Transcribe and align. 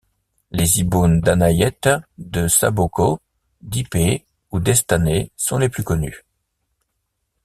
Les 0.59 0.77
ibones 0.79 1.21
d'Anayet, 1.21 1.87
de 2.37 2.47
Sabocos, 2.47 3.19
d'Ip 3.61 3.95
ou 4.51 4.57
d'Estanés 4.59 5.31
sont 5.37 5.59
les 5.59 5.69
plus 5.69 5.83
connus. 5.83 6.25